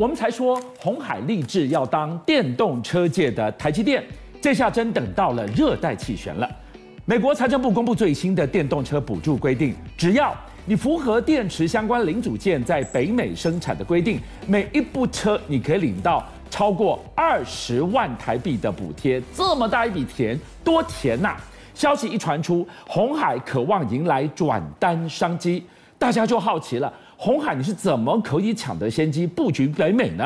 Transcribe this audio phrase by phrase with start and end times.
[0.00, 4.02] 我们才说红海立志要当电动车界的台积电，
[4.40, 6.48] 这下真等到了热带气旋了。
[7.04, 10.34] 美国财政部公布最新的电动车补助规定，只要
[10.64, 19.22] 你符合电池相关零组件在北美生产的规定，每一部车你可以领到超过二十万台币的补贴。
[19.34, 21.36] 这么大一笔钱，多甜呐、
[21.74, 25.62] 消息一传出，红海渴望迎来转单商机，
[25.98, 26.90] 大家就好奇了。
[27.22, 30.24] 红海，你是怎么可以抢得先机布局北美呢？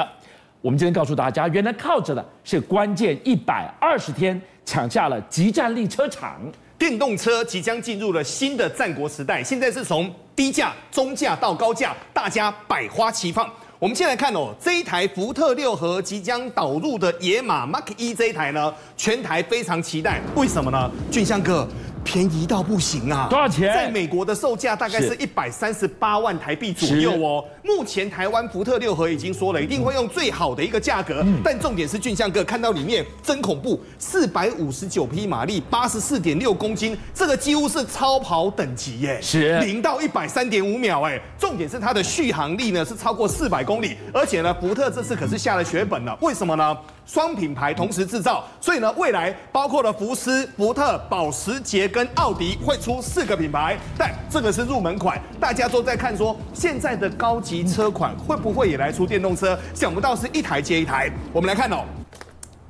[0.61, 6.41] 我们今天告诉大家，原来靠着的是关键一百二十天抢下了即战力车厂。
[6.79, 13.51] 电动车即将进入了新的战国时代，现在是从低价、中价到高价，大家百花齐放。
[13.81, 20.89] 我们先来看哦，这一台福特六和即将导入的野马 Mark E 这一台呢，全台非常期待，为什么呢？
[21.11, 21.67] 俊香哥。
[22.05, 23.27] 便宜到不行啊！
[23.29, 23.73] 多少钱？
[23.75, 27.45] 在美国的售价大概是一百三十八万台币左右哦。
[27.65, 31.23] 目前台湾福特六和已经说了，一定会用最好的一个价格。
[31.25, 39.19] 嗯、但重点是俊相哥看到里面真恐怖，四百五十九匹马力，八十四点六公斤，这个几乎是超跑等级耶！
[39.23, 41.19] 是零到一百三点五秒哎。
[41.39, 46.77] 重点是它的续航力呢是超过四百公里，而且呢福特这次可是下了血本了，为什么呢？
[47.07, 59.59] 双品牌同时制造，所以呢，未来包括了福斯、福特、保时捷跟奥迪会出四个品牌，但这个是入门款，大家都在看说现在的高级车款会不会也来出电动车？
[59.75, 61.11] 想不到是一台接一台。
[61.33, 61.85] 我们来看哦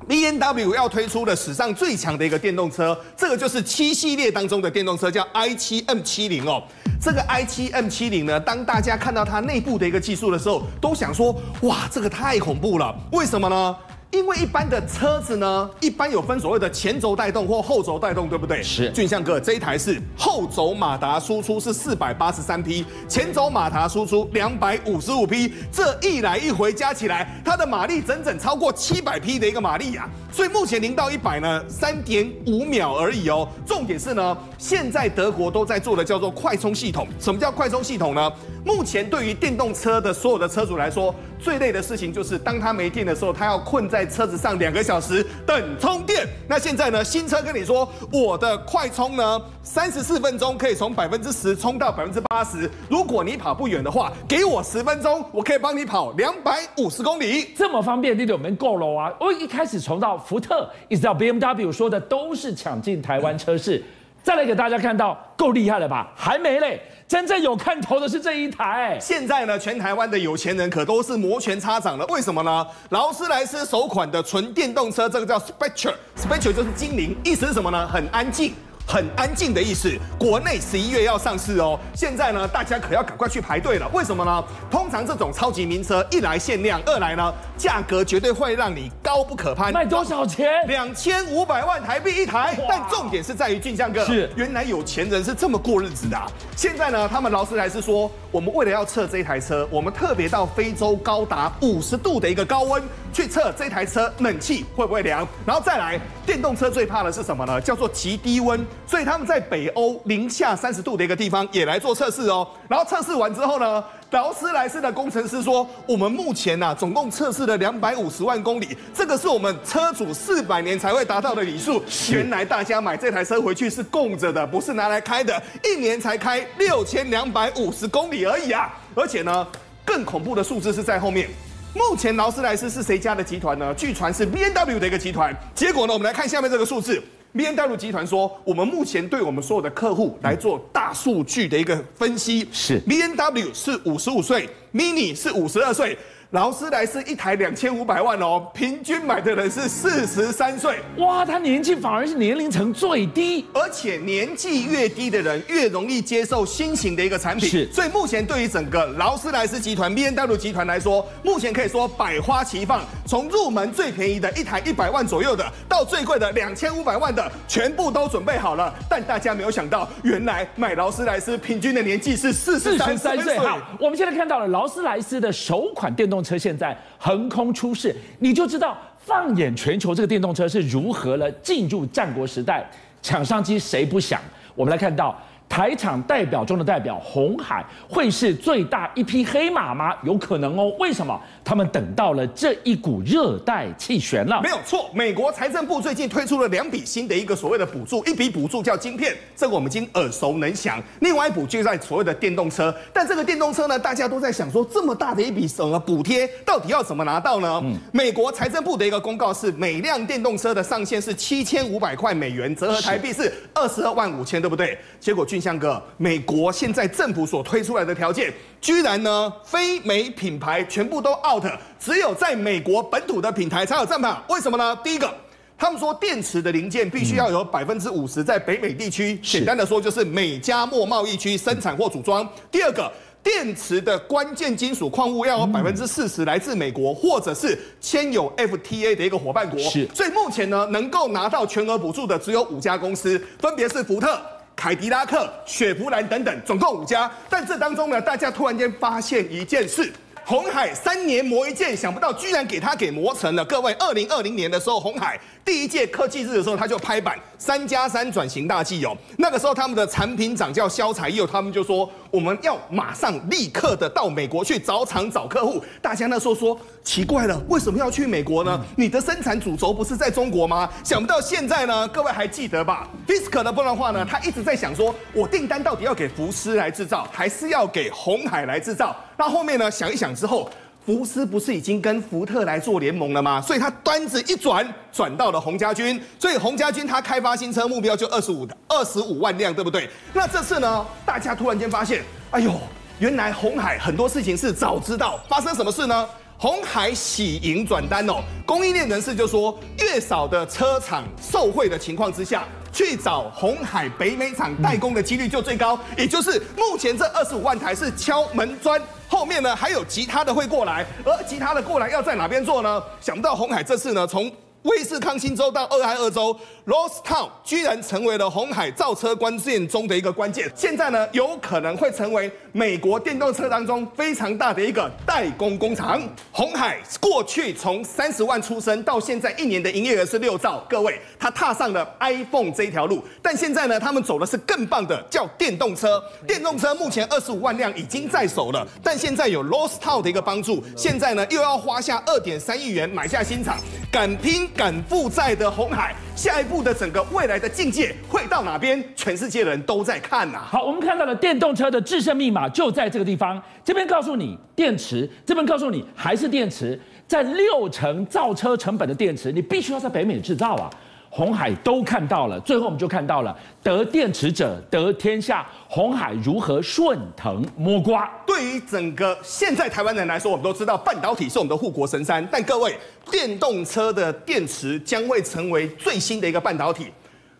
[0.07, 6.61] ，BMW 要推出的史上最强的一个电动车，这个就是七系列当中的电动车，叫 i7 M70 哦。
[7.01, 13.75] 这个 i7 M70 呢，当大家看到它内部的一个技术的时候，都想说哇，这个太恐怖了，为什么呢？
[14.11, 18.63] 因为一般的车子呢，一般有分所谓的前轴带动或后轴带动，对不对？
[18.63, 18.89] 是。
[18.91, 30.09] 俊相哥，这一台是后轴马达输出是四百八十三匹，前轴马达输出两百五十五匹，这一来一回加起来，它的马力整整超过七百匹的一个马力呀、啊。
[30.31, 33.47] 所以目前零到一百呢，三点五秒而已哦。
[33.65, 37.07] 重点是呢，现在德国都在做的叫做快充系统。
[37.19, 38.31] 什么叫快充系统呢？
[38.63, 46.27] 目前对于电动车的所有的车主来说，最累的事情就是当它没电的时候，它要困在在车子上两个小时等充电。
[46.49, 52.69] 那现在呢，新车跟你说，我的快充呢，三十四分钟可以从百分之十充到百分之八十。
[52.89, 57.53] 如果你跑不远的话，给我十分钟，我可以帮你跑两百五十公里。
[57.55, 59.13] 这么方便，你有没有够了啊？
[59.17, 63.81] 我一开始从到福特，一直到 BMW 说的都是抢进台湾车市。
[64.25, 66.11] 再来给大家看到，够厉害了吧？
[66.15, 66.81] 还没嘞。
[67.07, 68.97] 真正有看头的是这一台。
[68.99, 72.03] 现在呢，全台湾的有钱人可都是摩拳擦掌了。
[72.07, 72.65] 为什么呢？
[72.89, 77.87] 劳斯莱斯首款的纯电动车，这个叫 Spectre，Spectre 就是精灵，意思是什么呢？
[77.87, 78.55] 很安静。
[78.87, 81.79] 很安静的意思，国内十一月要上市哦。
[81.93, 83.89] 现在呢，大家可要赶快去排队了。
[83.91, 84.43] 为什么呢？
[84.69, 89.73] 通常这种超级名车，一来限量，二来呢，价格绝对会让你高不可攀。
[89.73, 90.65] 卖多少钱？
[90.67, 92.57] 两千五百万台币一台。
[92.69, 96.27] 但重点是在于俊相哥，是原来有钱人是这么过日子的啊。
[96.55, 102.81] 现在呢，他们劳斯莱斯说，我们为了要测这一台车，我们特别到非洲高达五十度的一个高温
[103.15, 107.61] 去测这台车冷气会不会凉，然后再来，电动车最怕的是什么呢？
[107.61, 108.59] 叫做极低温。
[108.85, 113.81] 所以他们在北欧零下三十度的一个地方也来做测试哦，然后测试完之后呢，
[114.11, 121.81] 劳斯莱斯的工程师说，我们目前呐、啊、总共测试了两百五十万公里，这个是我们车主四百年才会达到的里数。
[122.11, 128.73] 原来大家买这台车回去是供着的，不是拿来开的，一年才开六千两百五十公里而已啊！
[128.93, 129.47] 而且呢，
[129.85, 131.29] 更恐怖的数字是在后面。
[131.75, 133.73] 目前劳斯莱斯是谁家的集团呢？
[133.73, 135.35] 据传是 B N W 的一个集团。
[135.53, 137.03] 结果呢，我们来看下面这个数字。
[137.33, 145.97] B N W 集团说，我们目前对我们所有的客户来做大数据的一个分析，是 B N W 是五十五岁，Mini 是五十二岁。
[146.35, 168.75] 劳斯莱斯一台两千五百万哦，平均买的人是四十三岁，哇，他年纪反而是年龄层最低，而且年纪越低的人越容易接受新型的一个产品，是，所以目前对于整个劳斯莱斯集团 BMW 集团来说，目前可以说百花齐放，从入门最便宜的一台一百万左右的，到最贵的两千五百万的，全部都准备好了。
[168.89, 173.37] 但大家没有想到，原来买劳斯莱斯平均的年纪是四十三岁。
[173.37, 182.67] 好，我们现在看到了劳斯莱斯的首款电动车现在横空出世，你就知道放眼全球，这个电动车是如何了进入战国时代，
[183.01, 184.19] 抢商机谁不想？
[184.55, 185.15] 我们来看到
[185.47, 189.93] 台厂代表中的代表红海会是最大一匹黑马吗？
[190.03, 190.73] 有可能哦。
[190.79, 191.17] 为什么？
[191.43, 194.41] 他们等到了这一股热带气旋了。
[194.41, 202.75] 没有错，美国财政部最近推出了两笔新的一个所谓的补助，一笔补助叫晶片，这个我们已经耳熟能详；另外一笔就在所谓的电动车。
[202.91, 207.61] 但这个电动车呢，大家都在想说，这么大的一笔什么补贴，到底要怎么拿到呢？
[207.63, 214.77] 嗯，美国财政部的一个公告是，每辆电动车的上限是七千五百块美元，折合台币是二十二万五千，对不对？
[214.99, 221.43] 结果俊相哥，美国现在政府所推出来的条件，居然呢，非美品牌全部都 out，
[221.77, 224.23] 只有在美国本土的品牌才有战法。
[224.29, 224.73] 为什么呢？
[224.81, 225.13] 第一个，
[225.57, 232.25] 他们说电池的零件必须要有百分之五十在北美地区，简单的说就是美加墨贸易区生产或组装。
[232.49, 232.89] 第二个，
[233.21, 239.59] 电池的关键金属矿物要有百分之四十来自美国，或者是签有 FTA 的一个伙伴国。
[239.59, 244.17] 是，所以目前呢，能够拿到全额补助的只有五家公司，分别是福特。
[244.65, 247.11] 凯迪拉克、雪佛兰等等，总共五家。
[247.29, 249.93] 但这当中呢，大家突然间发现一件事。
[250.25, 253.45] 红海三年磨一剑，想不到居然给他给磨成了。
[253.45, 258.97] 各位，二零二零年的时候，红海第一届科技日的时候，他就拍板三加三转型大计哦。
[259.19, 265.61] 那个时候，他们的产品长叫肖才佑，他们就说我们要马上立刻的到美国去找厂找客户。
[265.81, 268.63] 大家那时候说奇怪了，为什么要去美国呢？
[268.77, 270.69] 你的生产主轴不是在中国吗？
[270.81, 278.95] 想不到现在呢，各位还记得吧？Fisker 的不然的话呢，他一直在想说，我订单到底要给福斯来制造，还是要给红海来制造？
[279.17, 280.49] 那后面呢，想一想之后，
[280.85, 283.41] 福斯不是已经跟福特来做联盟了吗？
[283.41, 285.99] 所以他端子一转，转到了洪家军。
[286.19, 289.89] 所以洪家军他开发新车目标就二十五的二十五万辆，对不对？
[290.13, 292.53] 那这次呢，大家突然间发现，哎呦，
[292.99, 295.19] 原来红海很多事情是早知道。
[295.27, 296.07] 发生什么事呢？
[296.37, 308.79] 红海喜迎转单哦，供应链人士就说，越少的车厂受惠的情况之下，去找红海北美厂代工的几率就最高，也就是目前这二十五万台是敲门砖。
[309.15, 312.83] 后面呢，还有其他的会过来，而其他的过来要在哪边做呢？
[312.99, 314.29] 想不到红海这次呢，从
[314.63, 320.51] 威斯康星州到俄亥俄州 r o s t o w n 居然成为了红海造车关键中的一个关键。
[320.53, 326.01] 现在呢，有可能会成为美国电动车当中非常大的一个代工工厂。
[326.31, 333.03] 红海过去从三十万出生到现在一年的营业额是六兆，各位，他踏上了 iPhone 这一条路。
[333.21, 336.01] 但现在呢，他们走的是更棒的，叫电动车。
[336.25, 343.57] 电动车目前二十五万辆已经在手了，但现在有 l o s t o w 的一个帮助，现在呢又要花下二点三亿元买下新厂，
[343.91, 344.49] 敢拼。
[344.55, 348.81] 敢负债的红海，下一步的整个未来的境界会到哪边？
[348.95, 350.39] 全世界人都在看呐。
[350.39, 353.41] 好，我们看到了电动车的制胜密码就在这个地方。
[353.65, 360.69] 这边告诉你电池，这边告诉你还是电池，在六成造车成本的电池，你必须要在北美制造啊。
[361.15, 363.33] 红海都看到了，最后我们就看到了
[363.63, 365.47] 得电池者得天下。
[365.69, 368.05] 红海如何顺藤摸瓜？
[368.27, 372.27] 对于整个现在台湾人来说，我们都知道半导体是我们的护国神山。
[372.29, 372.77] 但各位，
[373.09, 376.87] 电动车的电池将会成为最新的一个半导体。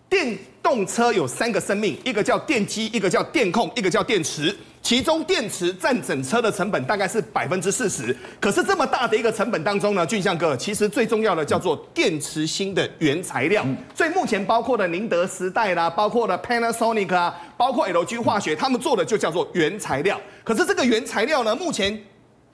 [0.07, 4.55] 电动车有三个生命，一个叫电机，一个叫电控，一个叫电池。
[4.85, 8.15] 其中电池占整车的成本大概是百分之四十。
[8.39, 13.65] 可是这么大的一个成本当中呢，俊相哥，其实最重要的叫做电池芯的原材料。
[13.95, 20.21] 所以目前包括了宁德时代啦，包括了 Panasonic 啊，包括 LG 化学，他们做的就叫做原材料。
[20.43, 21.99] 可是这个原材料呢，目前。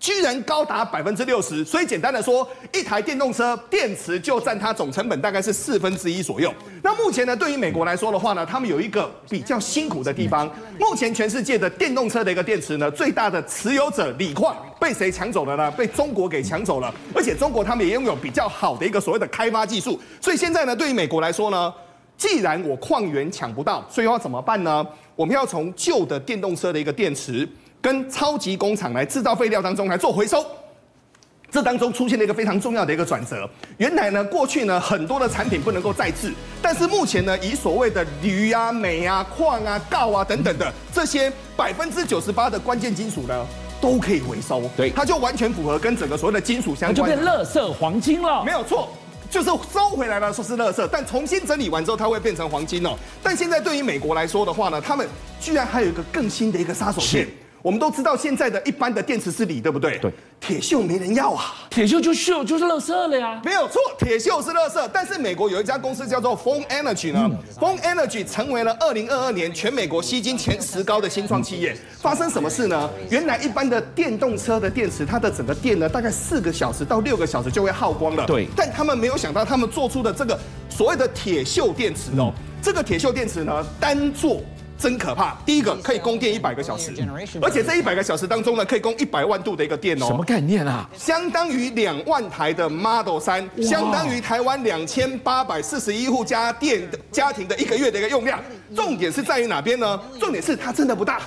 [0.02, 6.52] 居然高达百分之六十，所以简单的说，一台电动车电池就占它总成本大概是四分之一左右。
[6.82, 10.52] 那目前呢，对于美国来说的话呢，他们有一个比较辛苦的地方。
[10.80, 15.70] 目前全世界的电动车的一个电池呢，最大的持有者锂矿被谁抢走了呢？
[15.70, 16.92] 被中国给抢走了。
[17.14, 20.02] 而且中国他们也拥有比较好的一个所谓的开发技术。
[20.20, 21.72] 所以现在呢，对于美国来说呢，
[22.18, 24.84] 既然我矿源抢不到，所以要怎么办呢？
[25.16, 27.48] 我们要从旧的电动车的一个电池。
[27.82, 30.46] 跟超级工厂来制造废料当中来做回收，
[31.50, 33.50] 这当中出现了一个非常重要的一个转折。
[33.78, 43.46] 原来呢，过去呢很多的产品不能够再制，但是目前呢，以所谓的铝啊、镁啊、矿啊、锆啊等等的这些百分之九十八的关键金属呢，
[43.82, 44.62] 都可以回收。
[44.78, 48.46] 对，它就完全符合跟整个所谓的金属相关，就变垃圾黄金了。
[48.46, 48.90] 没有错，
[49.30, 52.92] 就是收回来了说是垃圾，但重新整理完之后，它会变成黄金哦。
[53.24, 55.08] 但现在对于美国来说的话呢，他们
[55.40, 57.28] 居然还有一个更新的一个杀手锏。
[57.62, 60.00] 我们都知道，现在的一般的电池是锂，对不对？
[60.00, 63.40] 对，铁锈没人要啊，铁锈就锈就是垃圾了呀。
[63.46, 64.90] 没有错，铁锈是垃圾。
[64.92, 71.78] 但是美国有一家公司叫做 Fone Energy 呢，Fone Energy 成为了二零二二年全美国吸金前十高的新创企业。
[72.00, 72.90] 发生什么事呢？
[73.12, 78.26] 原来一般的电动车的电池，它的整个电呢，大概四个小时到六个小时就会耗光了。
[78.26, 84.42] 对，但他们没有想到，他们做出的这个所谓的铁锈电池哦，这个铁锈电池呢，单做。
[84.82, 85.38] 真可怕。
[85.46, 86.92] 第一个可以供电一百个小时，
[87.40, 90.08] 而且这一百个小时当中呢，可以供一百万度的一个电哦。
[90.08, 90.90] 什么概念啊？
[90.98, 98.40] 相当于两万台的 Model 三，相当于台湾两千八百四十一户家电家庭的一个月的一个用量。
[98.76, 100.02] 重点是在于哪边呢？
[100.20, 101.22] 重点是它真的不大。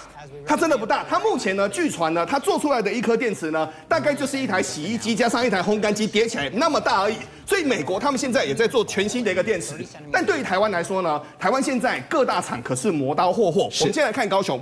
[0.47, 7.17] 它真的不大，它目前呢，据传呢，它做出来的一颗电池呢，大概就是一台洗衣机加上一台烘干机叠起来那么大而已。
[7.47, 9.75] 所以美国他们现在也在做全新的一个电池，
[10.11, 13.69] 但对于台湾来说呢，台湾现在各大厂可是磨刀霍霍。
[13.81, 14.61] 我们先来看高雄，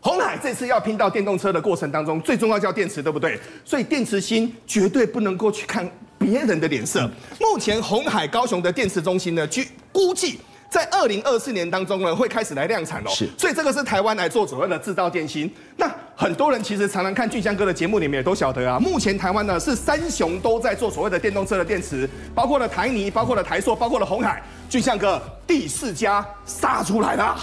[0.00, 3.38] 红海这次要拼到电动车的过程当中，最重要叫电池，对不对？
[3.64, 7.08] 所以电池芯绝对不能够去看别人的脸色。
[7.38, 10.38] 目前红海高雄的电池中心呢，据估计。
[10.70, 13.10] 在二零二四年当中呢，会开始来量产哦。
[13.10, 15.52] 是，所以这个是台湾来做所谓的制造电芯。
[15.76, 24.40] 那很多人其实常常看俊相哥的节目里面也都晓得啊，目前台湾呢是三雄都在做所谓的电动车的电池，包括了台泥，包括了台塑，包括了红海。
[24.68, 27.36] 俊相哥第四家杀出来了，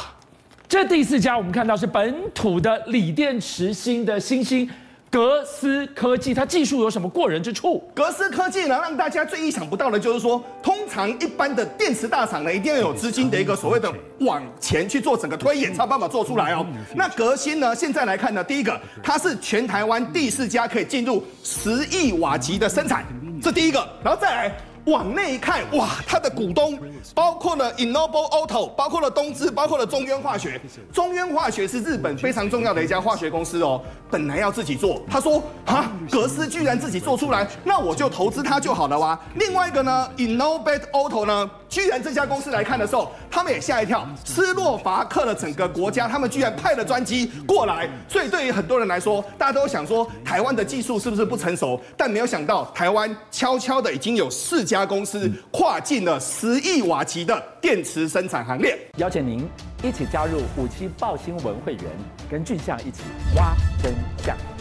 [0.70, 4.70] 这第四家我们看到是本土的锂电池芯的新兴。
[5.10, 7.82] 格斯科技，它技术有什么过人之处？
[7.96, 16.66] 格斯科技呢，让大家最意想不到的，就是说，通常一般的电池大厂呢，一定要有资金的一个所谓的往前去做整个推演，才有办法做出来哦。
[16.94, 23.06] 那革新呢，现在来看呢，第一个，它是全台湾第四家可以进入十亿瓦级的生产，
[23.42, 24.58] 这第一个，然后再来。
[24.88, 26.80] 往内一看，哇，它的股东
[27.14, 30.60] 包括了 Innoble Auto，包括了东芝，包括了中渊化学。
[30.94, 33.82] 中渊化学是日本非常重要的一家化学公司哦。
[34.10, 39.20] 本来要自己做，他说啊，格斯居然自己做出来，那我就投资它就好了哇。
[39.36, 44.08] 另外一个呢，Inoble Auto 呢，居然这家公司来看的时候，他们也吓一跳。
[44.26, 47.88] 斯洛伐克的整个国家，他们居然派了专机过来。
[48.10, 51.80] 所以对于很多人来说，大家都想说，台湾的技术是不是不成熟？
[51.96, 54.88] 但没有想到，台湾悄悄的已经有四家。
[54.88, 59.46] 公司跨进了十亿瓦级的电池生产行列，邀请您
[59.84, 61.84] 一起加入五七爆新闻会员，
[62.32, 63.02] 跟俊相一起
[63.36, 63.94] 挖真
[64.24, 64.57] 相。